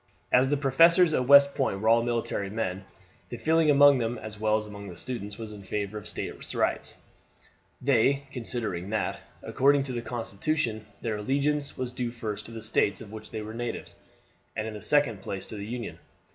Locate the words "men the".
2.49-3.37